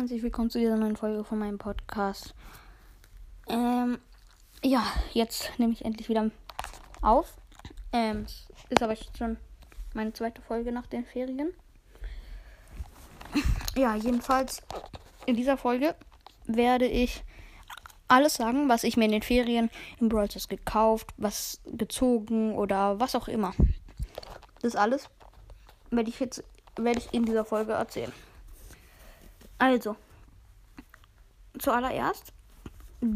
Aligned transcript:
Und 0.00 0.04
herzlich 0.04 0.22
willkommen 0.22 0.48
zu 0.48 0.58
dieser 0.58 0.78
neuen 0.78 0.96
Folge 0.96 1.24
von 1.24 1.38
meinem 1.38 1.58
Podcast. 1.58 2.34
Ähm, 3.50 3.98
ja, 4.64 4.82
jetzt 5.12 5.52
nehme 5.58 5.74
ich 5.74 5.84
endlich 5.84 6.08
wieder 6.08 6.30
auf. 7.02 7.34
Ähm, 7.92 8.24
ist 8.70 8.82
aber 8.82 8.96
schon 8.96 9.36
meine 9.92 10.14
zweite 10.14 10.40
Folge 10.40 10.72
nach 10.72 10.86
den 10.86 11.04
Ferien. 11.04 11.52
Ja, 13.76 13.94
jedenfalls 13.94 14.62
in 15.26 15.36
dieser 15.36 15.58
Folge 15.58 15.94
werde 16.46 16.86
ich 16.86 17.22
alles 18.08 18.36
sagen, 18.36 18.70
was 18.70 18.84
ich 18.84 18.96
mir 18.96 19.04
in 19.04 19.12
den 19.12 19.22
Ferien 19.22 19.68
im 20.00 20.08
Brawl 20.08 20.28
gekauft, 20.48 21.08
was 21.18 21.60
gezogen 21.66 22.54
oder 22.54 22.98
was 22.98 23.14
auch 23.14 23.28
immer. 23.28 23.52
Das 24.62 24.76
alles 24.76 25.10
werde 25.90 26.08
ich 26.08 26.18
jetzt 26.20 26.42
werde 26.76 27.00
ich 27.00 27.12
in 27.12 27.26
dieser 27.26 27.44
Folge 27.44 27.72
erzählen. 27.72 28.14
Also, 29.60 29.94
zuallererst 31.58 32.32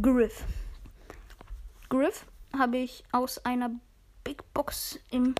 Griff. 0.02 0.44
Griff 1.88 2.26
habe 2.56 2.76
ich 2.76 3.02
aus 3.12 3.42
einer 3.46 3.70
Big 4.24 4.44
Box 4.52 4.98
im 5.10 5.34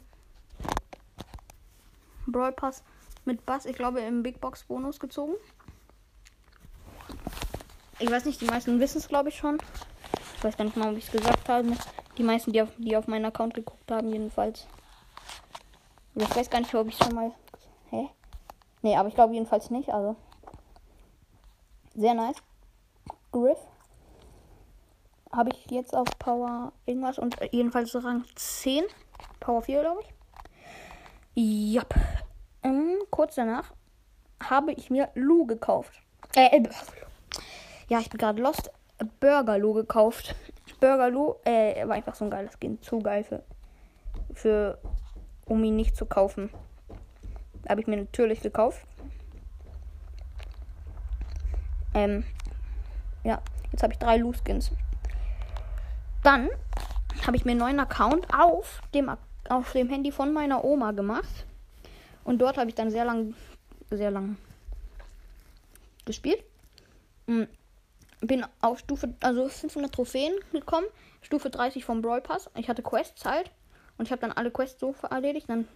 Brawl 2.26 2.52
Pass 2.52 2.82
mit 3.26 3.45
Bass, 3.45 3.66
ich 3.66 3.76
glaube, 3.76 4.00
im 4.00 4.22
Big 4.22 4.40
Box 4.40 4.64
Bonus 4.64 4.98
gezogen. 4.98 5.34
Ich 7.98 8.10
weiß 8.10 8.24
nicht, 8.24 8.40
die 8.40 8.46
meisten 8.46 8.80
wissen 8.80 8.96
es, 8.96 9.07
glaube 9.07 9.29
ich, 9.29 9.36
schon. 9.36 9.59
Ich 10.38 10.45
weiß 10.45 10.57
gar 10.57 10.64
nicht 10.64 10.76
mal, 10.79 10.90
ob 10.90 10.96
ich 10.96 11.04
es 11.04 11.12
gesagt 11.12 11.51
habe. 11.51 11.70
Die 12.16 12.23
meisten, 12.23 12.51
die 12.51 12.62
auf, 12.62 12.70
die 12.79 12.96
auf 12.96 13.09
meinen 13.09 13.26
Account 13.26 13.52
geguckt 13.52 13.90
haben, 13.90 14.09
jedenfalls. 14.09 14.66
Ich 16.14 16.34
weiß 16.34 16.48
gar 16.48 16.60
nicht, 16.60 16.74
ob 16.74 16.88
ich 16.88 16.96
schon 16.96 17.14
mal. 17.14 17.32
Hä? 17.90 18.09
Nee, 18.80 18.96
aber 18.96 19.10
ich 19.10 19.14
glaube 19.14 19.34
jedenfalls 19.34 19.68
nicht. 19.68 19.90
Also. 19.90 20.16
Sehr 21.95 22.14
nice. 22.14 22.37
Griff. 23.30 23.59
Habe 25.32 25.50
ich 25.50 25.70
jetzt 25.70 25.96
auf 25.96 26.09
Power 26.18 26.73
irgendwas 26.86 27.18
und 27.18 27.36
jedenfalls 27.52 27.95
Rang 28.04 28.24
10. 28.34 28.84
Power 29.40 29.62
4, 29.62 29.80
glaube 29.80 30.01
ich. 30.02 31.74
Ja. 31.74 31.82
Ähm, 32.62 32.98
kurz 33.10 33.34
danach 33.36 33.73
habe 34.42 34.73
ich 34.73 34.90
mir 34.90 35.09
Lu 35.14 35.46
gekauft. 35.46 36.02
Äh, 36.36 36.59
äh 36.59 36.68
ja, 37.88 38.01
ich 38.01 38.10
bin 38.10 38.18
gerade 38.18 38.40
lost. 38.40 38.70
Burger 39.20 39.58
Lu 39.58 39.73
gekauft. 39.73 40.34
Burger 40.80 41.10
Lu, 41.10 41.34
äh, 41.45 41.86
war 41.86 41.95
einfach 41.95 42.14
so 42.14 42.24
ein 42.24 42.30
geiles 42.30 42.54
Skin. 42.54 42.80
Zu 42.80 43.01
geil 43.01 43.24
für, 43.24 43.42
für 44.32 44.79
um 45.46 45.62
ihn 45.62 45.76
nicht 45.76 45.96
zu 45.96 46.06
kaufen. 46.06 46.51
Habe 47.68 47.80
ich 47.80 47.86
mir 47.86 47.96
natürlich 47.96 48.40
gekauft. 48.40 48.86
Ähm, 51.95 52.24
ja, 53.23 53.40
jetzt 53.73 53.82
habe 53.82 53.92
ich 53.92 53.98
drei 53.98 54.16
Lu 54.16 54.32
Skins. 54.32 54.70
Dann 56.23 56.48
habe 57.26 57.36
ich 57.36 57.45
mir 57.45 57.52
einen 57.52 57.60
neuen 57.60 57.80
Account 57.80 58.26
auf 58.34 58.80
dem, 58.92 59.10
auf 59.48 59.73
dem 59.73 59.88
Handy 59.88 60.12
von 60.12 60.32
meiner 60.32 60.64
Oma 60.64 60.92
gemacht. 60.92 61.46
Und 62.24 62.38
dort 62.38 62.59
habe 62.59 62.68
ich 62.68 62.74
dann 62.74 62.90
sehr 62.90 63.04
lang, 63.04 63.34
sehr 63.90 64.10
lang 64.10 64.36
gespielt. 66.04 66.42
Hm, 67.26 67.47
bin 68.20 68.44
auf 68.60 68.81
Stufe, 68.81 69.14
also 69.20 69.48
500 69.48 69.92
Trophäen 69.92 70.34
gekommen. 70.52 70.86
Stufe 71.22 71.50
30 71.50 71.84
vom 71.84 72.02
Brawl 72.02 72.20
Pass. 72.20 72.50
Ich 72.56 72.69
hatte 72.69 72.82
Quests 72.82 73.24
halt. 73.24 73.50
Und 73.96 74.06
ich 74.06 74.12
habe 74.12 74.20
dann 74.20 74.32
alle 74.32 74.50
Quests 74.50 74.80
so 74.80 74.94
erledigt. 75.08 75.48
Dann 75.48 75.69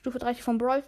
Stufe 0.00 0.18
30 0.18 0.42
vom 0.42 0.58
Brawl 0.58 0.82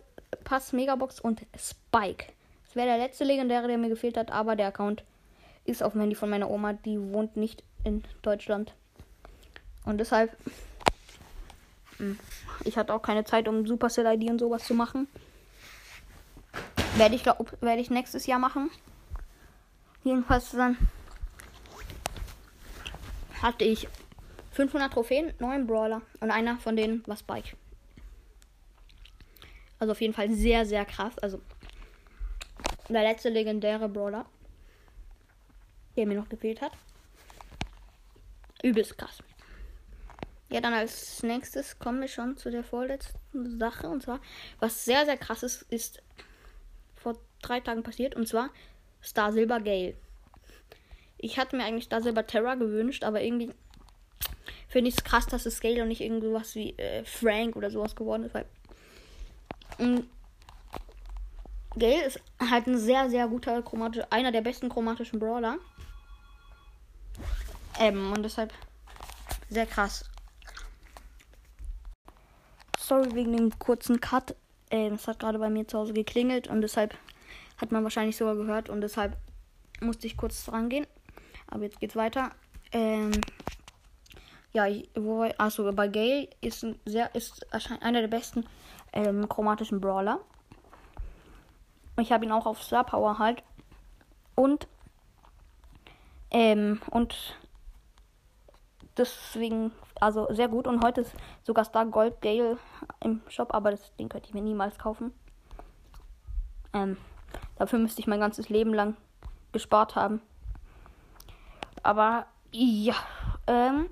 Pass, 0.44 0.72
Megabox 0.72 1.20
und 1.20 1.42
Spike. 1.56 2.26
Das 2.72 2.76
wäre 2.76 2.96
der 2.96 3.06
letzte 3.06 3.24
legendäre, 3.24 3.68
der 3.68 3.76
mir 3.76 3.90
gefehlt 3.90 4.16
hat. 4.16 4.30
Aber 4.30 4.56
der 4.56 4.68
Account 4.68 5.04
ist 5.66 5.82
auf 5.82 5.92
dem 5.92 6.00
Handy 6.00 6.16
von 6.16 6.30
meiner 6.30 6.48
Oma. 6.48 6.72
Die 6.72 6.98
wohnt 6.98 7.36
nicht 7.36 7.62
in 7.84 8.02
Deutschland. 8.22 8.72
Und 9.84 9.98
deshalb. 9.98 10.34
Hm, 11.98 12.18
ich 12.64 12.78
hatte 12.78 12.94
auch 12.94 13.02
keine 13.02 13.24
Zeit, 13.24 13.46
um 13.46 13.66
Supercell 13.66 14.06
ID 14.06 14.30
und 14.30 14.38
sowas 14.38 14.64
zu 14.64 14.72
machen. 14.72 15.06
Werde 16.96 17.14
ich, 17.14 17.22
glaub, 17.22 17.46
werde 17.60 17.82
ich 17.82 17.90
nächstes 17.90 18.26
Jahr 18.26 18.38
machen. 18.38 18.70
Jedenfalls 20.02 20.50
dann 20.52 20.78
hatte 23.42 23.66
ich 23.66 23.86
500 24.52 24.90
Trophäen, 24.90 25.34
9 25.40 25.66
Brawler 25.66 26.00
und 26.20 26.30
einer 26.30 26.56
von 26.56 26.74
denen 26.74 27.06
war 27.06 27.18
Spike. 27.18 27.54
Also 29.78 29.92
auf 29.92 30.00
jeden 30.00 30.14
Fall 30.14 30.30
sehr, 30.30 30.64
sehr 30.64 30.86
krass. 30.86 31.18
Also 31.18 31.38
der 32.92 33.03
letzte 33.03 33.28
legendäre 33.28 33.88
Brawler, 33.88 34.26
der 35.97 36.06
mir 36.06 36.19
noch 36.19 36.28
gefehlt 36.28 36.60
hat. 36.60 36.72
Übelst 38.62 38.97
krass. 38.97 39.19
Ja, 40.53 40.60
dann 40.60 40.75
als 40.75 41.22
nächstes 41.22 41.78
kommen 41.78 42.00
wir 42.00 42.08
schon 42.08 42.36
zu 42.36 42.50
der 42.50 42.62
vorletzten 42.62 43.58
Sache. 43.58 43.88
Und 43.88 44.02
zwar, 44.02 44.20
was 44.60 44.84
sehr, 44.84 45.06
sehr 45.06 45.16
krass 45.16 45.42
ist, 45.42 45.62
ist 45.70 46.02
vor 46.94 47.19
drei 47.41 47.60
Tagen 47.60 47.82
passiert. 47.82 48.14
Und 48.14 48.28
zwar 48.28 48.50
Star 49.02 49.32
Silber 49.32 49.60
Gale. 49.60 49.94
Ich 51.16 51.38
hatte 51.38 51.56
mir 51.56 51.64
eigentlich 51.64 51.84
Star 51.84 52.02
Silber 52.02 52.26
Terra 52.26 52.54
gewünscht, 52.56 53.02
aber 53.02 53.22
irgendwie 53.22 53.52
finde 54.69 54.91
ich 54.91 54.97
es 54.98 55.04
krass, 55.04 55.26
dass 55.26 55.47
es 55.47 55.60
Gale 55.60 55.82
und 55.82 55.88
nicht 55.88 56.00
irgendwas 56.00 56.54
wie 56.54 56.76
äh, 56.78 57.04
Frank 57.04 57.56
oder 57.56 57.70
sowas 57.70 57.97
geworden 57.97 58.25
ist. 58.25 58.34
Weil 58.34 58.47
mm, 59.78 60.00
Gale 61.78 62.04
ist 62.04 62.20
halt 62.38 62.66
ein 62.66 62.78
sehr, 62.78 63.08
sehr 63.08 63.28
guter 63.28 63.62
chromatischer, 63.62 64.06
einer 64.10 64.32
der 64.32 64.42
besten 64.42 64.68
chromatischen 64.68 65.18
Brawler. 65.18 65.56
Ähm, 67.78 68.12
und 68.12 68.22
deshalb 68.22 68.52
sehr 69.48 69.66
krass. 69.66 70.04
Sorry 72.78 73.14
wegen 73.14 73.36
dem 73.36 73.58
kurzen 73.58 74.00
Cut. 74.00 74.34
Ähm, 74.70 74.94
es 74.94 75.06
hat 75.06 75.18
gerade 75.18 75.38
bei 75.38 75.48
mir 75.48 75.66
zu 75.66 75.78
Hause 75.78 75.92
geklingelt 75.92 76.48
und 76.48 76.60
deshalb 76.60 76.94
hat 77.58 77.72
man 77.72 77.82
wahrscheinlich 77.84 78.16
sogar 78.16 78.36
gehört 78.36 78.68
und 78.68 78.80
deshalb 78.80 79.16
musste 79.80 80.06
ich 80.06 80.16
kurz 80.16 80.44
dran 80.44 80.68
gehen. 80.68 80.86
Aber 81.46 81.64
jetzt 81.64 81.80
geht's 81.80 81.96
weiter. 81.96 82.30
Ähm, 82.72 83.12
ja, 84.52 84.66
wo, 84.94 85.22
also 85.38 85.72
bei 85.72 85.88
Gale 85.88 86.28
ist 86.40 86.64
ein 86.64 86.78
sehr 86.84 87.14
ist 87.14 87.46
einer 87.80 88.00
der 88.00 88.08
besten 88.08 88.46
ähm, 88.92 89.28
chromatischen 89.28 89.80
Brawler. 89.80 90.20
Ich 91.98 92.12
habe 92.12 92.25
ihn 92.25 92.32
auch 92.32 92.47
auf 92.47 92.62
Star 92.62 92.84
Power 92.84 93.19
halt 93.19 93.42
und 94.34 94.66
ähm, 96.30 96.80
und 96.91 97.36
deswegen 98.97 99.72
also 100.00 100.32
sehr 100.32 100.48
gut 100.48 100.66
und 100.66 100.82
heute 100.82 101.02
ist 101.02 101.14
sogar 101.42 101.64
Star 101.64 101.86
Gold 101.86 102.20
Gale 102.22 102.58
im 103.00 103.20
Shop, 103.28 103.54
aber 103.54 103.70
das 103.70 103.94
Ding 103.97 104.08
könnte 104.08 104.28
ich 104.28 104.34
mir 104.34 104.42
niemals 104.42 104.78
kaufen. 104.78 105.12
Ähm, 106.72 106.97
Dafür 107.56 107.78
müsste 107.78 108.00
ich 108.00 108.06
mein 108.06 108.20
ganzes 108.20 108.48
Leben 108.48 108.75
lang 108.75 108.97
gespart 109.52 109.94
haben. 109.94 110.20
Aber 111.82 112.26
ja, 112.50 112.94
ähm, 113.47 113.88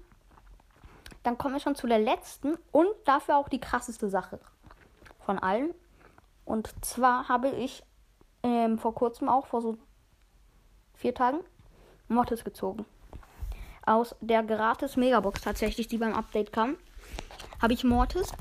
dann 1.22 1.38
kommen 1.38 1.54
wir 1.54 1.60
schon 1.60 1.76
zu 1.76 1.86
der 1.86 1.98
letzten 1.98 2.56
und 2.72 2.88
dafür 3.04 3.36
auch 3.36 3.48
die 3.48 3.60
krasseste 3.60 4.08
Sache 4.08 4.40
von 5.24 5.38
allen. 5.38 5.74
Und 6.44 6.72
zwar 6.84 7.28
habe 7.28 7.50
ich 7.50 7.84
ähm, 8.42 8.78
vor 8.78 8.94
kurzem 8.94 9.28
auch, 9.28 9.46
vor 9.46 9.62
so 9.62 9.76
vier 10.94 11.14
Tagen, 11.14 11.40
Mortis 12.08 12.44
gezogen. 12.44 12.84
Aus 13.86 14.14
der 14.20 14.42
gratis 14.42 14.96
Megabox 14.96 15.40
tatsächlich, 15.40 15.88
die 15.88 15.98
beim 15.98 16.14
Update 16.14 16.52
kam, 16.52 16.76
habe 17.60 17.72
ich 17.72 17.84
Mortis. 17.84 18.32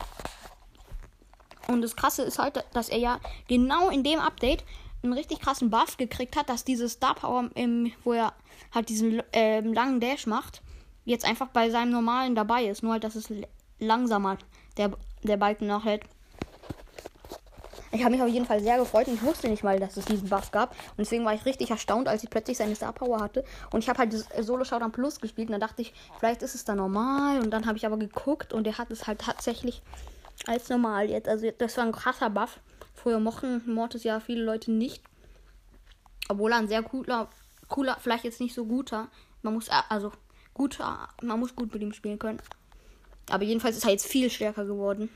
Und 1.68 1.82
das 1.82 1.96
Krasse 1.96 2.24
ist 2.24 2.40
halt, 2.40 2.64
dass 2.74 2.90
er 2.90 2.98
ja 2.98 3.20
genau 3.48 3.90
in 3.90 4.04
dem 4.04 4.20
Update 4.20 4.64
einen 5.04 5.14
richtig 5.14 5.40
krassen 5.40 5.70
Buff 5.70 5.98
gekriegt 5.98 6.36
hat, 6.36 6.50
dass 6.50 6.66
diese 6.66 6.90
Star 6.90 7.16
Power, 7.16 7.50
im, 7.56 7.92
wo 8.04 8.14
er 8.14 8.34
halt 8.74 8.90
diesen 8.90 9.22
äh, 9.34 9.62
langen 9.62 10.00
Dash 10.00 10.28
macht, 10.28 10.62
jetzt 11.06 11.26
einfach 11.26 11.48
bei 11.48 11.70
seinem 11.70 11.92
normalen 11.92 12.36
dabei 12.36 12.66
ist. 12.66 12.84
Nur 12.84 12.94
halt, 12.94 13.04
dass 13.04 13.16
es 13.16 13.32
langsamer 13.80 14.38
der, 14.78 14.92
der 15.24 15.38
Balken 15.38 15.68
nachhält. 15.68 16.04
Ich 17.92 18.04
habe 18.04 18.12
mich 18.12 18.22
auf 18.22 18.30
jeden 18.30 18.46
Fall 18.46 18.62
sehr 18.62 18.78
gefreut 18.78 19.08
und 19.08 19.16
ich 19.16 19.24
wusste 19.24 19.50
nicht 19.50 19.64
mal, 19.64 19.80
dass 19.80 19.98
es 19.98 20.06
diesen 20.06 20.30
Buff 20.30 20.52
gab. 20.52 20.72
Und 20.72 21.00
deswegen 21.00 21.26
war 21.26 21.34
ich 21.34 21.46
richtig 21.46 21.72
erstaunt, 21.72 22.08
als 22.08 22.24
ich 22.24 22.30
plötzlich 22.30 22.58
seine 22.58 22.76
Star 22.76 22.94
Power 22.94 23.20
hatte. 23.20 23.44
Und 23.72 23.80
ich 23.80 23.90
habe 23.90 24.00
halt 24.00 24.14
Solo 24.14 24.64
Showdown 24.64 24.92
Plus 24.92 25.20
gespielt 25.20 25.48
und 25.48 25.54
dann 25.54 25.62
dachte 25.62 25.82
ich, 25.82 25.94
vielleicht 26.20 26.44
ist 26.44 26.54
es 26.54 26.66
da 26.66 26.76
normal. 26.76 27.40
Und 27.40 27.50
dann 27.50 27.66
habe 27.66 27.78
ich 27.78 27.86
aber 27.86 27.98
geguckt 27.98 28.54
und 28.54 28.68
er 28.68 28.78
hat 28.78 28.92
es 28.92 29.08
halt 29.08 29.20
tatsächlich 29.22 29.82
als 30.46 30.70
normal 30.70 31.10
jetzt. 31.10 31.28
Also 31.28 31.50
das 31.58 31.78
war 31.78 31.86
ein 31.86 31.92
krasser 31.92 32.30
Buff. 32.30 32.60
Früher 32.94 33.20
mochten 33.20 33.62
Mortis 33.72 34.04
ja 34.04 34.20
viele 34.20 34.44
Leute 34.44 34.72
nicht. 34.72 35.04
Obwohl 36.28 36.52
er 36.52 36.60
ein 36.60 36.68
sehr 36.68 36.84
cooler, 36.84 37.28
cooler, 37.70 37.98
vielleicht 38.00 38.24
jetzt 38.24 38.40
nicht 38.40 38.54
so 38.54 38.66
guter. 38.66 39.08
Man 39.42 39.56
muss, 39.56 39.68
äh, 39.68 39.82
also 39.90 40.12
guter, 40.54 41.10
man 41.22 41.40
muss 41.40 41.56
gut 41.56 41.74
mit 41.74 41.82
ihm 41.82 41.94
spielen 41.94 42.20
können. 42.20 42.40
Aber 43.30 43.44
jedenfalls 43.44 43.78
ist 43.78 43.86
er 43.86 43.92
jetzt 43.92 44.08
viel 44.08 44.30
stärker 44.30 44.66
geworden. 44.66 45.10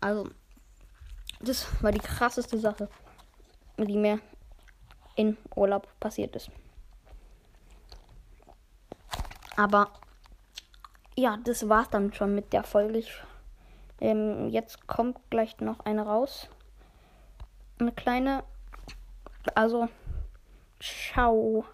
Also, 0.00 0.28
das 1.40 1.66
war 1.82 1.92
die 1.92 1.98
krasseste 1.98 2.58
Sache, 2.58 2.88
die 3.78 3.96
mir 3.96 4.20
in 5.14 5.36
Urlaub 5.54 5.88
passiert 6.00 6.36
ist. 6.36 6.50
Aber 9.56 9.90
ja, 11.16 11.38
das 11.42 11.68
war's 11.68 11.88
dann 11.90 12.12
schon 12.12 12.34
mit 12.34 12.52
der 12.52 12.62
Folge. 12.62 12.98
Ich, 12.98 13.12
ähm, 14.00 14.48
jetzt 14.50 14.86
kommt 14.86 15.18
gleich 15.30 15.58
noch 15.60 15.80
eine 15.80 16.02
raus. 16.02 16.48
Eine 17.78 17.92
kleine. 17.92 18.44
Also, 19.54 19.88
ciao. 20.80 21.64